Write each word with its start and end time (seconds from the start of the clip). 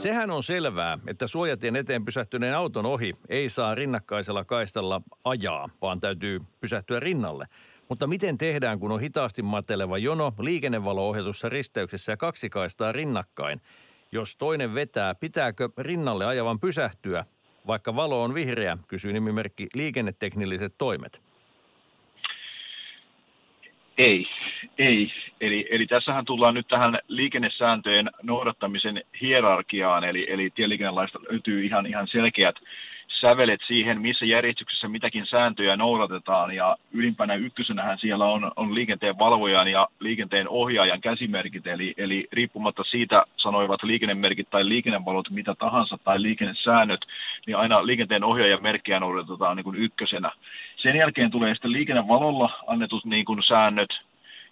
Sehän 0.00 0.30
on 0.30 0.42
selvää, 0.42 0.98
että 1.06 1.26
suojatien 1.26 1.76
eteen 1.76 2.04
pysähtyneen 2.04 2.56
auton 2.56 2.86
ohi 2.86 3.16
ei 3.28 3.48
saa 3.48 3.74
rinnakkaisella 3.74 4.44
kaistalla 4.44 5.00
ajaa, 5.24 5.68
vaan 5.82 6.00
täytyy 6.00 6.40
pysähtyä 6.60 7.00
rinnalle. 7.00 7.46
Mutta 7.88 8.06
miten 8.06 8.38
tehdään, 8.38 8.78
kun 8.78 8.92
on 8.92 9.00
hitaasti 9.00 9.42
mateleva 9.42 9.98
jono 9.98 10.32
liikennevalo-ohjatussa 10.38 11.48
risteyksessä 11.48 12.12
ja 12.12 12.16
kaksi 12.16 12.50
kaistaa 12.50 12.92
rinnakkain? 12.92 13.60
Jos 14.12 14.36
toinen 14.36 14.74
vetää, 14.74 15.14
pitääkö 15.14 15.68
rinnalle 15.78 16.26
ajavan 16.26 16.60
pysähtyä, 16.60 17.24
vaikka 17.66 17.96
valo 17.96 18.22
on 18.22 18.34
vihreä, 18.34 18.78
kysyy 18.88 19.12
nimimerkki 19.12 19.66
liikenneteknilliset 19.74 20.74
toimet. 20.78 21.22
Ei, 23.98 24.26
ei. 24.78 25.12
Eli, 25.40 25.68
eli 25.70 25.86
tässähän 25.86 26.24
tullaan 26.24 26.54
nyt 26.54 26.68
tähän 26.68 26.98
liikennesääntöjen 27.08 28.10
noudattamisen 28.22 29.02
hierarkiaan, 29.20 30.04
eli, 30.04 30.26
eli 30.28 30.50
tieliikennelaista 30.54 31.18
löytyy 31.30 31.64
ihan, 31.64 31.86
ihan 31.86 32.08
selkeät 32.08 32.56
sävelet 33.20 33.60
siihen, 33.66 34.00
missä 34.00 34.24
järjestyksessä 34.24 34.88
mitäkin 34.88 35.26
sääntöjä 35.26 35.76
noudatetaan. 35.76 36.54
Ja 36.54 36.76
ylimpänä 36.92 37.34
ykkösenähän 37.34 37.98
siellä 37.98 38.24
on, 38.24 38.52
on 38.56 38.74
liikenteen 38.74 39.18
valvojan 39.18 39.68
ja 39.68 39.88
liikenteen 40.00 40.48
ohjaajan 40.48 41.00
käsimerkit. 41.00 41.66
Eli, 41.66 41.94
eli 41.96 42.28
riippumatta 42.32 42.84
siitä, 42.84 43.24
sanoivat 43.36 43.82
liikennemerkit 43.82 44.50
tai 44.50 44.68
liikennevalot 44.68 45.30
mitä 45.30 45.54
tahansa 45.54 45.98
tai 46.04 46.22
liikennesäännöt, 46.22 47.00
niin 47.46 47.56
aina 47.56 47.86
liikenteen 47.86 48.24
ohjaajan 48.24 48.62
merkkiä 48.62 49.00
noudatetaan 49.00 49.56
niin 49.56 49.64
kuin 49.64 49.76
ykkösenä. 49.76 50.30
Sen 50.76 50.96
jälkeen 50.96 51.30
tulee 51.30 51.54
sitten 51.54 51.72
liikennevalolla 51.72 52.50
annetut 52.66 53.04
niin 53.04 53.24
kuin 53.24 53.42
säännöt, 53.42 53.90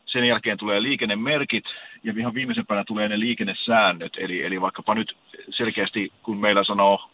sen 0.09 0.25
jälkeen 0.25 0.59
tulee 0.59 0.83
liikennemerkit 0.83 1.65
ja 2.05 2.13
ihan 2.17 2.35
viimeisempänä 2.35 2.85
tulee 2.85 3.09
ne 3.09 3.21
liikennesäännöt. 3.21 4.13
Eli, 4.19 4.45
eli 4.45 4.61
vaikkapa 4.61 4.95
nyt 4.95 5.17
selkeästi, 5.51 6.13
kun 6.23 6.37
meillä 6.37 6.65
sanoo 6.65 7.11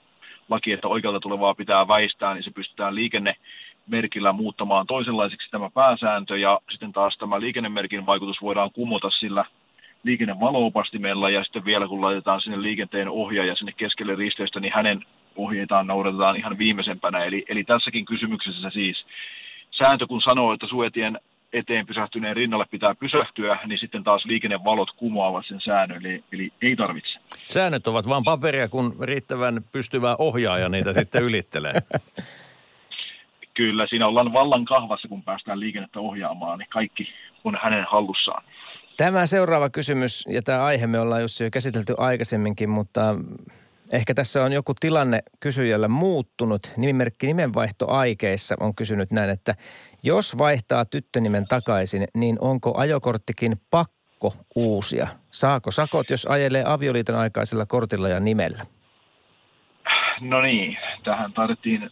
laki, 0.49 0.73
että 0.73 0.89
oikealta 0.89 1.21
tulevaa 1.21 1.55
pitää 1.55 1.89
väistää, 1.89 2.35
niin 2.35 2.45
se 2.45 2.51
pystytään 2.51 2.95
liikennemerkillä 2.95 4.33
muuttamaan 4.33 4.87
toisenlaiseksi 4.87 5.51
tämä 5.51 5.71
pääsääntö, 5.71 6.39
ja 6.39 6.61
sitten 6.71 6.93
taas 6.93 7.17
tämä 7.19 7.41
liikennemerkin 7.41 8.07
vaikutus 8.07 8.43
voidaan 8.43 8.71
kumota 8.71 9.11
sillä 9.11 9.45
liikennevaloopastimella, 10.03 11.31
ja 11.31 11.45
sitten 11.45 11.65
vielä 11.65 11.89
kun 11.89 12.03
laitetaan 12.03 12.41
sinne 12.41 12.63
liikenteen 12.63 13.09
ohjaaja 13.09 13.57
sinne 13.57 13.73
keskelle 13.77 14.15
risteystä, 14.15 14.61
niin 14.61 14.73
hänen 14.73 15.05
ohjeitaan 15.37 15.87
noudatetaan 15.87 16.37
ihan 16.37 16.59
viimeisempänä. 16.59 17.25
Eli, 17.25 17.45
eli 17.49 17.65
tässäkin 17.65 18.05
kysymyksessä 18.05 18.71
siis 18.71 19.07
sääntö, 19.71 20.07
kun 20.07 20.23
sanoo, 20.23 20.53
että 20.53 20.67
suojatien 20.67 21.19
eteen 21.55 21.87
pysähtyneen 21.87 22.37
rinnalle 22.37 22.67
pitää 22.71 22.95
pysähtyä, 22.95 23.59
niin 23.67 23.79
sitten 23.79 24.05
taas 24.05 24.25
liikennevalot 24.25 24.91
kumoavat 24.97 25.47
sen 25.47 25.61
säännön, 25.61 26.07
eli, 26.07 26.25
eli 26.33 26.53
ei 26.63 26.77
tarvitse. 26.77 27.19
Säännöt 27.47 27.87
ovat 27.87 28.09
vain 28.09 28.25
paperia, 28.25 28.69
kun 28.69 28.97
riittävän 29.01 29.65
pystyvä 29.73 30.17
ohjaaja 30.19 30.69
niitä 30.69 30.93
sitten 30.93 31.23
ylittelee. 31.23 31.75
Kyllä, 33.55 33.87
siinä 33.87 34.07
ollaan 34.07 34.33
vallan 34.33 34.65
kahvassa, 34.65 35.09
kun 35.09 35.23
päästään 35.23 35.61
liikennettä 35.61 36.01
ohjaamaan, 36.01 36.59
niin 36.59 36.69
kaikki 36.71 37.09
on 37.45 37.59
hänen 37.63 37.85
hallussaan. 37.89 38.45
Tämä 38.97 39.27
seuraava 39.27 39.71
kysymys 39.71 40.25
ja 40.29 40.43
tämä 40.43 40.65
aihe 40.65 40.87
me 40.87 41.01
ollaan 41.01 41.23
Jussi 41.23 41.45
jo 41.45 41.51
käsitelty 41.51 41.95
aikaisemminkin, 41.99 42.71
mutta 42.71 43.01
ehkä 43.95 44.15
tässä 44.15 44.45
on 44.45 44.53
joku 44.53 44.73
tilanne 44.81 45.23
kysyjällä 45.41 45.89
muuttunut. 45.89 46.73
Nimimerkki 46.77 47.27
nimenvaihto 47.27 47.91
aikeissa 47.91 48.55
on 48.61 48.75
kysynyt 48.75 49.11
näin, 49.11 49.31
että 49.31 49.55
jos 50.03 50.39
vaihtaa 50.39 50.85
tyttönimen 50.85 51.47
takaisin, 51.49 52.07
niin 52.15 52.37
onko 52.41 52.79
ajokorttikin 52.79 53.53
pakko 53.71 54.35
uusia? 54.55 55.09
Saako 55.31 55.71
sakot, 55.71 56.11
jos 56.11 56.27
ajelee 56.27 56.65
avioliiton 56.67 57.15
aikaisella 57.15 57.67
kortilla 57.67 58.09
ja 58.09 58.21
nimellä? 58.21 58.63
No 60.21 60.43
niin, 60.43 60.79
tähän 61.05 61.33
taidettiin 61.33 61.91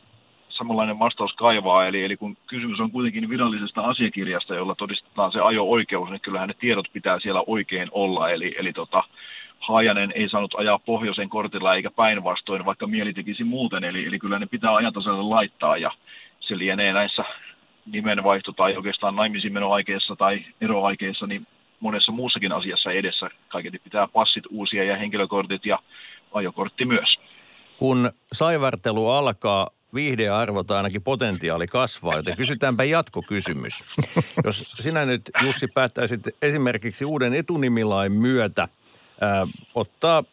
samanlainen 0.48 0.98
vastaus 0.98 1.32
kaivaa, 1.32 1.86
eli, 1.86 2.04
eli 2.04 2.16
kun 2.16 2.36
kysymys 2.46 2.80
on 2.80 2.91
kuitenkin 2.91 3.28
virallisesta 3.28 3.80
asiakirjasta, 3.80 4.54
jolla 4.54 4.74
todistetaan 4.74 5.32
se 5.32 5.41
ajo-oikeus, 5.41 6.10
niin 6.10 6.20
kyllähän 6.20 6.48
ne 6.48 6.54
tiedot 6.54 6.86
pitää 6.92 7.20
siellä 7.20 7.42
oikein 7.46 7.88
olla, 7.92 8.30
eli, 8.30 8.54
eli 8.58 8.72
tota, 8.72 9.04
Haajanen 9.62 10.12
ei 10.14 10.28
saanut 10.28 10.54
ajaa 10.54 10.78
pohjoisen 10.78 11.28
kortilla 11.28 11.74
eikä 11.74 11.90
päinvastoin, 11.90 12.64
vaikka 12.64 12.86
mieli 12.86 13.12
tekisi 13.12 13.44
muuten, 13.44 13.84
eli, 13.84 14.06
eli 14.06 14.18
kyllä 14.18 14.38
ne 14.38 14.46
pitää 14.46 14.74
ajantasalle 14.74 15.22
laittaa, 15.22 15.76
ja 15.76 15.90
se 16.40 16.58
lienee 16.58 16.92
näissä 16.92 17.24
nimenvaihto 17.86 18.52
tai 18.52 18.76
oikeastaan 18.76 19.16
naimisinmenoaikeessa 19.16 20.16
tai 20.16 20.44
eroaikeessa, 20.60 21.26
niin 21.26 21.46
monessa 21.80 22.12
muussakin 22.12 22.52
asiassa 22.52 22.92
edessä. 22.92 23.30
Kaiketi 23.48 23.78
pitää 23.78 24.08
passit 24.08 24.44
uusia 24.50 24.84
ja 24.84 24.96
henkilökortit 24.96 25.66
ja 25.66 25.78
ajokortti 26.32 26.84
myös. 26.84 27.18
Kun 27.78 28.10
saivartelu 28.32 29.08
alkaa, 29.10 29.68
viihdearvo 29.94 30.62
tai 30.62 30.76
ainakin 30.76 31.02
potentiaali 31.02 31.66
kasvaa, 31.66 32.16
joten 32.16 32.36
kysytäänpä 32.36 32.84
jatkokysymys. 32.84 33.84
Jos 34.44 34.64
sinä 34.80 35.04
nyt, 35.04 35.22
Jussi, 35.42 35.68
päättäisit 35.68 36.20
esimerkiksi 36.42 37.04
uuden 37.04 37.34
etunimilain 37.34 38.12
myötä 38.12 38.68
ää, 39.22 39.47
ottaa 39.75 40.25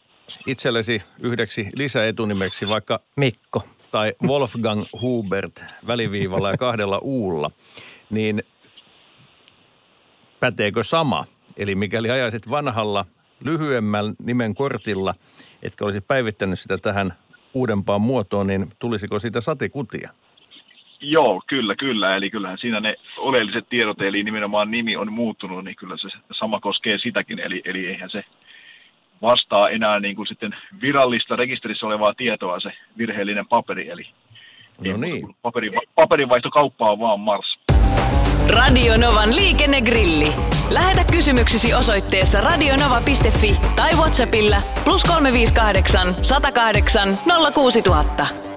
itsellesi 0.47 1.01
yhdeksi 1.19 1.67
lisäetunimeksi 1.75 2.67
vaikka 2.67 2.99
Mikko 3.15 3.63
tai 3.91 4.13
Wolfgang 4.23 4.83
Hubert 5.01 5.65
väliviivalla 5.87 6.51
ja 6.51 6.57
kahdella 6.57 6.97
uulla, 6.97 7.51
niin 8.09 8.43
päteekö 10.39 10.83
sama? 10.83 11.25
Eli 11.57 11.75
mikäli 11.75 12.09
ajaisit 12.09 12.49
vanhalla 12.49 13.05
lyhyemmän 13.43 14.15
nimen 14.23 14.55
kortilla, 14.55 15.13
etkä 15.63 15.85
olisi 15.85 16.01
päivittänyt 16.01 16.59
sitä 16.59 16.77
tähän 16.77 17.13
uudempaan 17.53 18.01
muotoon, 18.01 18.47
niin 18.47 18.65
tulisiko 18.79 19.19
siitä 19.19 19.41
satikutia? 19.41 20.09
Joo, 21.01 21.41
kyllä, 21.47 21.75
kyllä. 21.75 22.15
Eli 22.15 22.29
kyllähän 22.29 22.57
siinä 22.57 22.79
ne 22.79 22.95
oleelliset 23.17 23.69
tiedot, 23.69 24.01
eli 24.01 24.23
nimenomaan 24.23 24.71
nimi 24.71 24.95
on 24.95 25.13
muuttunut, 25.13 25.63
niin 25.63 25.75
kyllä 25.75 25.97
se 25.97 26.07
sama 26.31 26.59
koskee 26.59 26.97
sitäkin. 26.97 27.39
Eli, 27.39 27.61
eli 27.65 27.87
eihän 27.87 28.09
se 28.09 28.23
vastaa 29.21 29.69
enää 29.69 29.99
niin 29.99 30.15
kuin 30.15 30.27
sitten 30.27 30.55
virallista 30.81 31.35
rekisterissä 31.35 31.85
olevaa 31.85 32.13
tietoa 32.13 32.59
se 32.59 32.71
virheellinen 32.97 33.47
paperi. 33.47 33.89
Eli 33.89 34.07
no 34.87 34.97
niin. 34.97 35.35
Paperin, 35.41 35.73
paperinvaihtokauppa 35.95 36.91
on 36.91 36.99
vaan 36.99 37.19
Mars. 37.19 37.59
Radio 38.49 38.97
Novan 38.97 39.35
liikennegrilli. 39.35 40.31
Lähetä 40.69 41.03
kysymyksesi 41.11 41.73
osoitteessa 41.73 42.41
radionova.fi 42.41 43.57
tai 43.75 43.89
Whatsappilla 43.91 44.61
plus 44.83 45.03
358 45.03 46.23
108 46.23 47.17
06000. 47.53 48.48